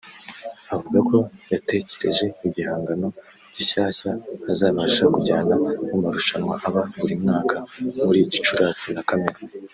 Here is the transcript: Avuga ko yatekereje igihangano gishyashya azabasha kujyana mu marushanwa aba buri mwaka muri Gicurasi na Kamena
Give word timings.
Avuga 0.73 0.99
ko 1.09 1.17
yatekereje 1.51 2.25
igihangano 2.47 3.07
gishyashya 3.55 4.11
azabasha 4.51 5.03
kujyana 5.15 5.53
mu 5.89 5.97
marushanwa 6.03 6.55
aba 6.67 6.81
buri 6.99 7.15
mwaka 7.23 7.57
muri 8.05 8.19
Gicurasi 8.31 8.87
na 8.95 9.03
Kamena 9.09 9.39